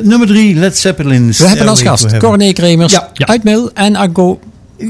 [0.03, 1.33] Nummer drie, Led Zeppelin.
[1.39, 2.17] We hebben als gast.
[2.17, 4.39] Corné Kremers uit en Aggo.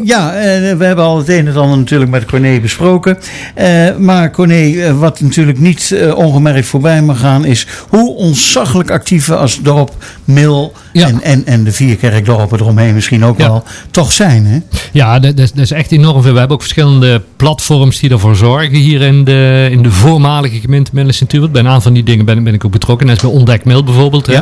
[0.05, 3.19] Ja, eh, we hebben al het een en ander natuurlijk met Corné besproken.
[3.55, 9.27] Eh, maar Corné, eh, wat natuurlijk niet ongemerkt voorbij mag gaan, is hoe ontzaglijk actief
[9.27, 9.91] we als dorp,
[10.25, 11.07] Mil Ja.
[11.07, 13.47] en, en, en de vier kerkdorpen eromheen misschien ook Ja.
[13.49, 14.47] wel, toch zijn.
[14.47, 14.59] Hè?
[14.93, 16.33] Ja, dat, is- dat is echt enorm veel.
[16.33, 20.91] We hebben ook verschillende platforms die ervoor zorgen hier in de, in de voormalige gemeente
[20.93, 21.53] Middelland Sint-Hubert.
[21.53, 23.07] Bij een aantal van die dingen ben, ben ik ook betrokken.
[23.07, 24.27] Net bij Ontdek Mil bijvoorbeeld.
[24.27, 24.41] hè.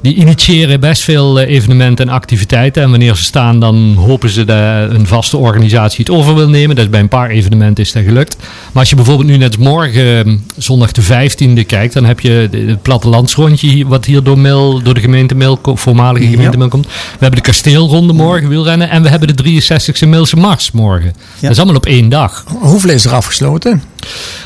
[0.00, 2.82] Die initiëren best veel eh, evenementen en activiteiten.
[2.82, 6.76] En wanneer ze staan, dan hopen ze dat een vaste organisatie het over wil nemen.
[6.76, 8.36] Dat is bij een paar evenementen is dat gelukt.
[8.38, 12.48] Maar als je bijvoorbeeld nu net morgen, eh, zondag de 15e, kijkt, dan heb je
[12.50, 16.58] het plattelandsrondje wat hier door, Mil, door de gemeente Mil, voormalige gemeente Ja.
[16.58, 16.86] Mil komt.
[16.86, 18.90] We hebben de kasteelronde morgen, wielrennen.
[18.90, 21.12] En we hebben de 63e Milse Mars morgen.
[21.40, 22.44] Dat is allemaal op één dag.
[22.60, 23.82] Hoeveel is er afgesloten?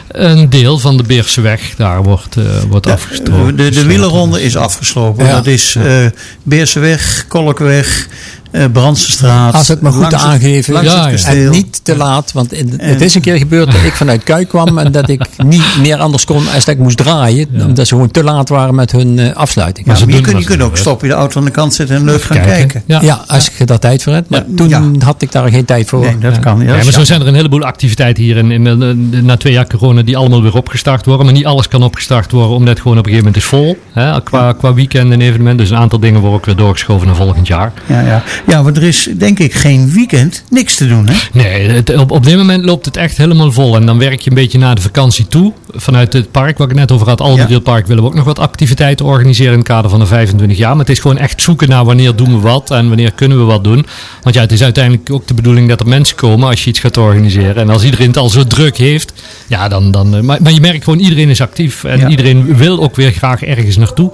[0.09, 1.41] Een deel van de Beerse
[1.77, 3.57] daar wordt, eh wordt Ja, afgestroken.
[3.57, 5.25] de, de wielerronde is afgeslopen.
[5.27, 5.33] Ja.
[5.33, 6.07] Dat is eh
[6.43, 8.09] Beerseweg, Kolkweg,
[8.53, 9.55] eh Brandsestraat.
[9.55, 10.73] Als het maar goed aangeven.
[10.73, 11.11] langs Ja, het ja.
[11.11, 11.45] kasteel.
[11.47, 14.23] En niet te laat, want in- En- het is een keer gebeurd dat ik vanuit
[14.23, 17.49] Kuik kwam en dat ik niet meer anders kon als dat ik moest draaien.
[17.67, 19.87] Omdat ze gewoon te laat waren met hun eh, afsluiting.
[19.87, 21.97] Ja, ze maar je kunt, je ook stoppen, je de auto aan de kant zetten
[21.97, 22.83] en leuk gaan kijken.
[22.87, 23.01] Ja.
[23.03, 24.31] Ja, als je daar tijd voor hebt.
[24.31, 24.83] Maar Ja, toen ja.
[25.05, 26.01] had ik daar geen tijd voor.
[26.01, 26.59] Nee, dat kan.
[26.59, 29.37] Ja, Ja, maar is zo zijn er een heleboel activiteiten hier in, in, in- na
[29.37, 31.25] twee jaar corona die allemaal weer opgestart worden.
[31.25, 33.79] Maar niet alles kan opgestart worden omdat het gewoon op een gegeven moment is vol.
[33.93, 35.59] Hè, qua, qua weekend en evenement.
[35.59, 37.73] Dus een aantal dingen worden ook weer doorgeschoven naar volgend jaar.
[37.87, 38.23] Ja, ja.
[38.47, 41.09] Ja, want er is denk ik geen weekend niks te doen.
[41.09, 41.15] Hè?
[41.33, 43.77] Nee, op, op dit moment loopt het echt helemaal vol.
[43.77, 45.53] En dan werk je een beetje naar de vakantie toe.
[45.75, 48.39] Vanuit het park, wat ik net over had, Almere Park, willen we ook nog wat
[48.39, 50.71] activiteiten organiseren in het kader van de 25 jaar.
[50.71, 53.45] Maar het is gewoon echt zoeken naar wanneer doen we wat en wanneer kunnen we
[53.45, 53.87] wat doen.
[54.23, 56.79] Want ja, het is uiteindelijk ook de bedoeling dat er mensen komen als je iets
[56.79, 57.57] gaat organiseren.
[57.57, 59.13] En als iedereen het al zo druk heeft,
[59.47, 59.91] ja, dan.
[59.91, 61.85] dan eh, maar, maar je merkt gewoon, iedereen is actief.
[61.85, 62.09] En Ja.
[62.09, 64.11] iedereen wil ook weer graag ergens naartoe.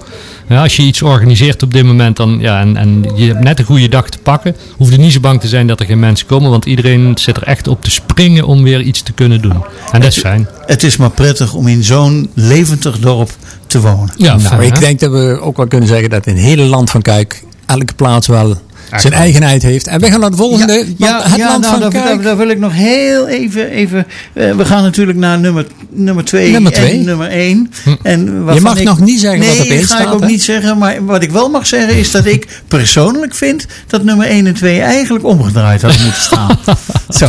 [0.49, 3.59] Ja, als je iets organiseert op dit moment dan, ja, en, en je hebt net
[3.59, 5.99] een goede dag te pakken, hoef je niet zo bang te zijn dat er geen
[5.99, 6.49] mensen komen.
[6.49, 9.63] Want iedereen zit er echt op te springen om weer iets te kunnen doen.
[9.91, 10.47] En dat is fijn.
[10.65, 13.29] Het is maar prettig om in zo'n levendig dorp
[13.67, 14.09] te wonen.
[14.17, 14.79] Ja, nou, fijn, ik hè?
[14.79, 17.93] denk dat we ook wel kunnen zeggen dat in het hele land van Kuik elke
[17.93, 18.55] plaats wel
[18.97, 19.87] zijn eigenheid heeft.
[19.87, 20.85] En we gaan naar de volgende.
[20.97, 22.23] want het land nou, van daar, daar, Kuik.
[22.23, 23.69] daar wil ik nog heel even.
[23.69, 26.91] even eh, we gaan natuurlijk naar nummer, nummer twee Nummer twee.
[26.91, 27.71] en nummer één.
[27.83, 27.95] Hm.
[28.03, 30.25] En waarvan mag ik- nog niet zeggen nee, wat op één ga ik staat, ook
[30.25, 30.77] niet zeggen.
[30.77, 34.53] Maar wat ik wel mag zeggen is dat ik persoonlijk vind dat nummer 1 en
[34.53, 36.57] 2 eigenlijk omgedraaid hadden moeten staan.
[37.09, 37.27] Zo.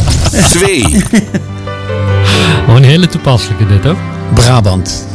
[0.58, 0.84] 2.
[2.68, 3.96] Oh, een hele toepasselijke dit ook.
[4.34, 5.06] Brabant.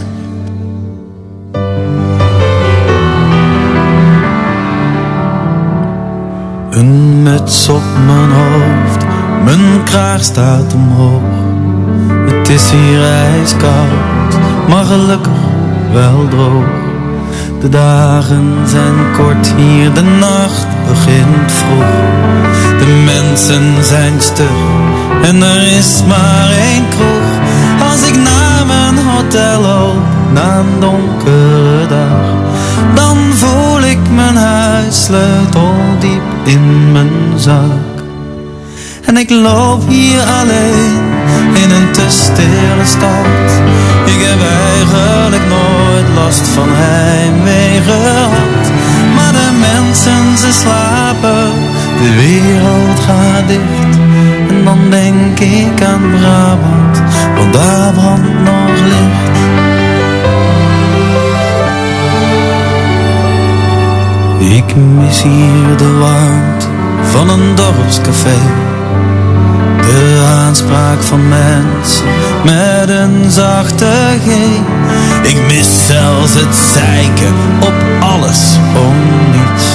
[6.69, 9.05] Een muts op mijn hoofd,
[9.43, 11.21] mijn kraag staat omhoog.
[12.25, 14.37] Het is hier ijskoud,
[14.69, 15.31] maar gelukkig
[15.93, 16.65] wel droog.
[17.59, 22.25] De dagen zijn kort hier, de nacht begint vroeg.
[22.79, 24.49] De mensen zijn stug
[25.21, 27.14] en er is maar één kroeg.
[29.61, 30.03] Loop,
[30.33, 32.25] na een donkere dag,
[32.93, 37.95] dan voel ik mijn huissleutel diep in mijn zak.
[39.05, 41.01] En ik loop hier alleen
[41.53, 43.49] in een te stille stad.
[44.05, 48.63] Ik heb eigenlijk nooit last van heimwee gehad.
[49.15, 51.51] Maar de mensen ze slapen,
[52.01, 53.97] de wereld gaat dicht.
[54.49, 56.94] En dan denk ik aan Brabant,
[64.49, 66.65] Ik mis hier de warmte
[67.11, 68.37] van een dorpscafé.
[69.81, 72.05] De aanspraak van mensen
[72.43, 73.91] met een zachte
[74.25, 74.27] G.
[75.27, 78.95] Ik mis zelfs het zeiken op alles om
[79.31, 79.65] niets.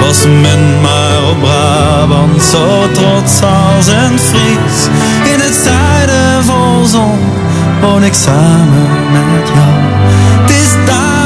[0.00, 4.86] Was men maar op Brabant zo trots als een Fries.
[5.32, 7.18] In het zuiden vol zon
[7.80, 9.72] woon ik samen met jou.
[10.42, 11.21] Het is dat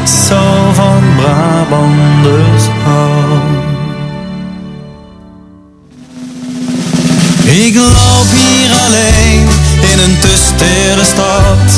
[0.00, 3.66] ik zo van Brabanders hou.
[7.44, 9.48] Ik loop hier alleen
[9.92, 10.34] in een te
[11.12, 11.68] stad.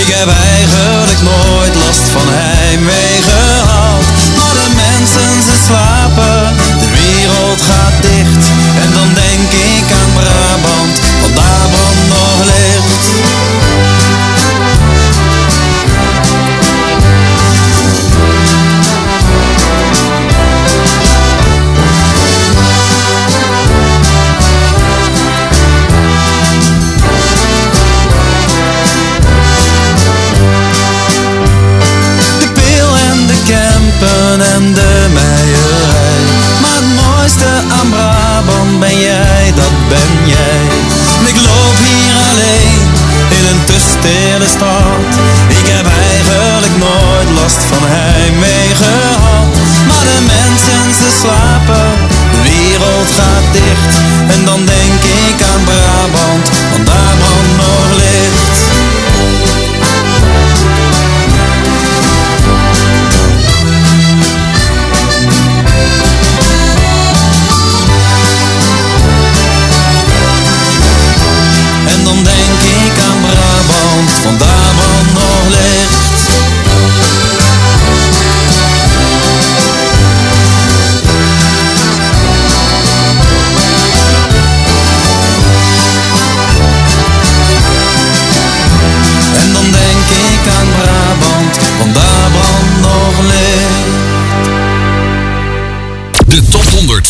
[0.00, 4.04] Ik heb eigenlijk nooit last van heimwee gehad.
[4.36, 6.40] Maar de mensen ze slapen,
[6.82, 8.44] de wereld gaat dicht.
[8.82, 10.94] En dan denk ik aan Brabant,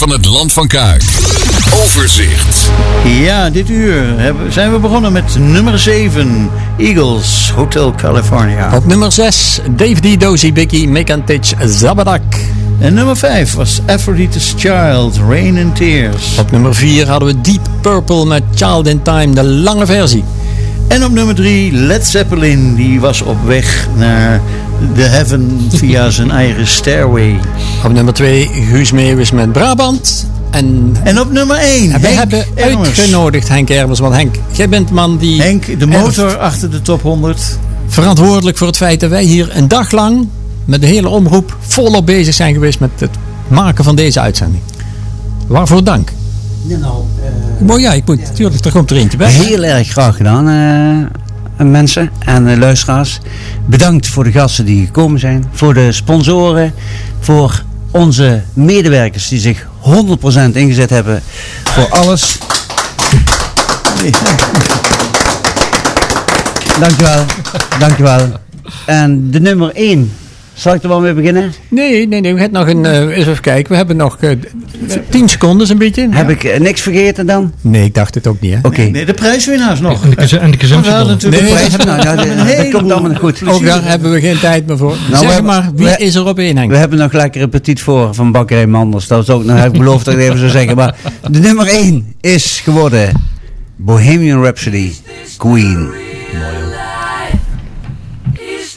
[0.04, 1.02] van het Land van Kuik.
[1.82, 2.70] Overzicht.
[3.04, 6.50] Ja, dit uur hebben, zijn we begonnen met nummer 7.
[6.78, 8.76] Eagles, Hotel California.
[8.76, 10.20] Op nummer 6, Dave D.
[10.20, 12.22] Dozy Biggie, Mekantic Zabadak.
[12.78, 16.38] En nummer 5 was Aphrodite's Child, Rain and Tears.
[16.38, 20.24] Op nummer 4 hadden we Deep Purple met Child in Time, de lange versie.
[20.88, 24.40] En op nummer 3 Led Zeppelin, die was op weg naar
[24.94, 27.40] de heaven via zijn eigen stairway.
[27.84, 30.26] Op nummer 2 Guus Meeuwis met Brabant.
[30.50, 32.88] En, En op nummer 1 en we Henk hebben Ermers.
[32.88, 33.98] uitgenodigd Henk Ermers.
[33.98, 37.58] Want Henk, jij bent de man die Henk, de motor achter de top 100.
[37.86, 40.28] verantwoordelijk voor het feit dat wij hier een dag lang
[40.64, 43.10] met de hele omroep volop bezig zijn geweest met het
[43.48, 44.62] maken van deze uitzending.
[45.46, 46.12] Waarvoor dank.
[47.58, 49.30] Mooi, ja, ik moet natuurlijk, er komt er eentje bij.
[49.30, 50.48] Heel erg graag gedaan,
[51.56, 53.20] eh, mensen en eh, luisteraars.
[53.66, 56.72] Bedankt voor de gasten die gekomen zijn, voor de sponsoren,
[57.20, 57.64] voor
[57.94, 61.22] onze medewerkers die zich 100% ingezet hebben
[61.64, 62.38] voor alles.
[66.80, 67.24] Dankjewel,
[67.78, 68.32] dankjewel.
[68.86, 70.12] En de nummer 1,
[70.54, 71.52] zal ik er wel mee beginnen?
[71.68, 72.34] Nee, nee, nee.
[72.34, 72.84] We hebben nog een.
[72.86, 73.70] eh, eens even kijken.
[73.70, 74.30] We hebben nog eh,
[75.08, 76.08] 10 seconden, zo'n beetje.
[76.10, 77.52] Heb ik eh, niks vergeten dan?
[77.60, 78.52] Nee, ik dacht het ook niet.
[78.52, 78.58] Hè?
[78.62, 78.80] Oké.
[78.82, 80.04] Nee, de prijswinnaars nog.
[80.04, 80.84] En de, en de We consumptiebon.
[80.98, 83.48] hadden natuurlijk Nee, de prijs- Nou, ja, dat- Een dat komt allemaal goed.
[83.48, 84.96] Ook daar hebben we geen tijd meer voor.
[85.10, 86.70] Nou, zeg maar, wie we- is er op één, Henk?
[86.70, 89.06] We hebben nog lekker een petit voor van Bakkerij Manders.
[89.06, 90.76] Dat is ook, nou heb ik beloofd dat ik het even zou zeggen.
[90.76, 90.94] Maar
[91.30, 93.12] de nummer 1 is geworden
[93.76, 94.92] Bohemian Rhapsody,
[95.36, 95.88] Queen.
[98.34, 98.76] Is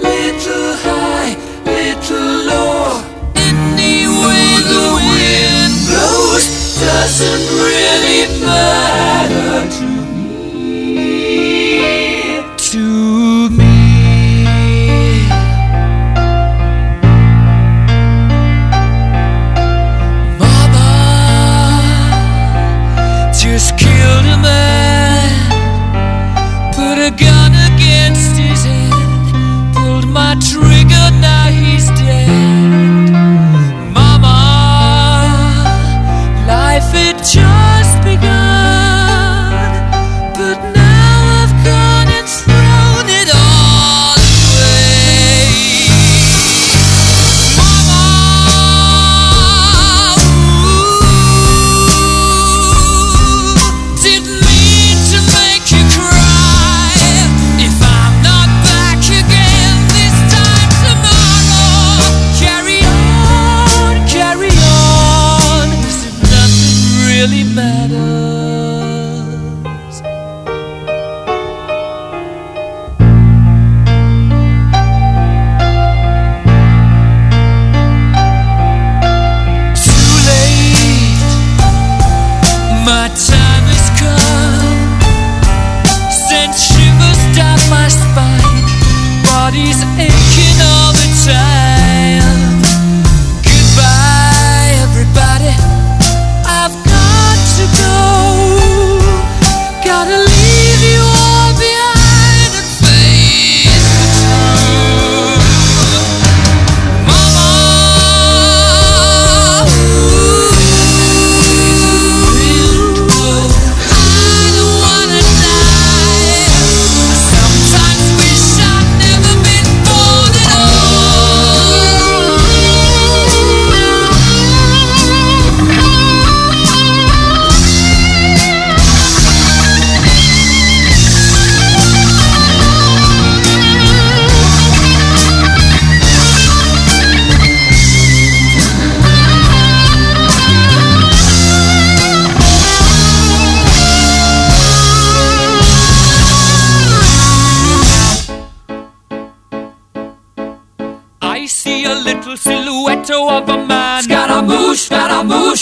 [0.00, 3.04] Little high, little low.
[4.68, 6.46] The wind blows
[6.78, 9.97] doesn't really matter to me.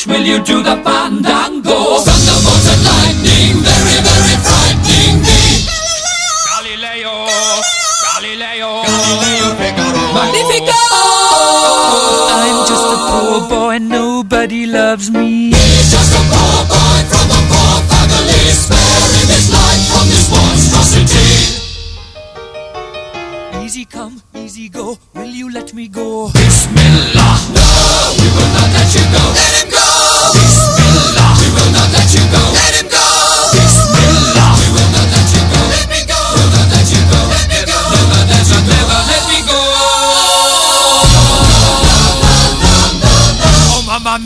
[0.06, 1.35] Will you do the fandango?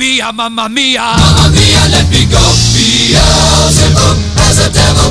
[0.01, 1.13] Mia, mamma mia.
[1.21, 2.41] Mamma mia, let me go.
[2.73, 5.10] Beelzebub has a devil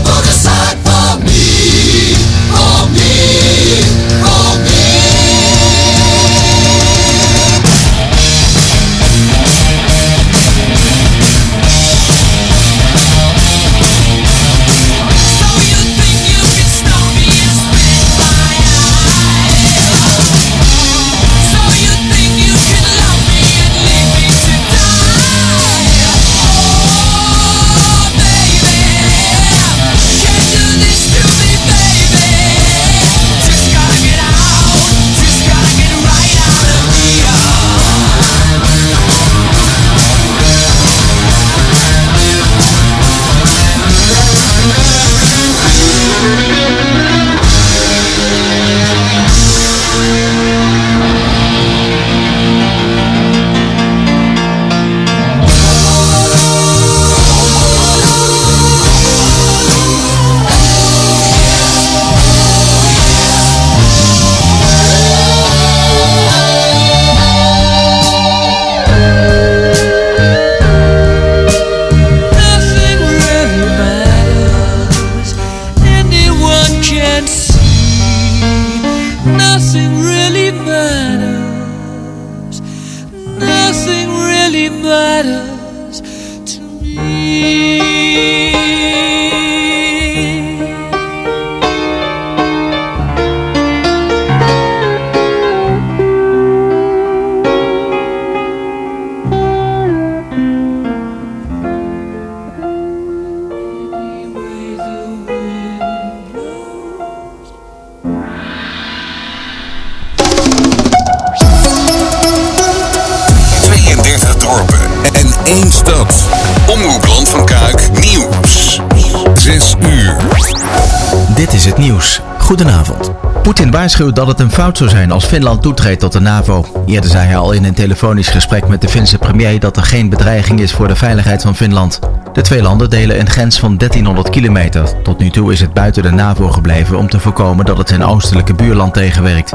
[123.90, 126.66] waarschuwt dat het een fout zou zijn als Finland toetreedt tot de NAVO.
[126.86, 130.10] Eerder zei hij al in een telefonisch gesprek met de Finse premier dat er geen
[130.10, 132.00] bedreiging is voor de veiligheid van Finland.
[132.34, 135.02] De twee landen delen een grens van 1300 kilometer.
[135.04, 138.04] Tot nu toe is het buiten de NAVO gebleven om te voorkomen dat het zijn
[138.04, 139.54] oostelijke buurland tegenwerkt.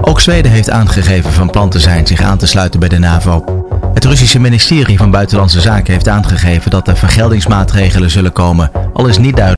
[0.00, 3.44] Ook Zweden heeft aangegeven van plan te zijn zich aan te sluiten bij de NAVO.
[3.94, 9.18] Het Russische ministerie van Buitenlandse Zaken heeft aangegeven dat er vergeldingsmaatregelen zullen komen, al is
[9.18, 9.52] niet duidelijk